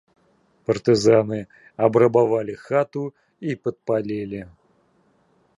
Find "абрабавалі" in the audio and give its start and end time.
1.89-2.55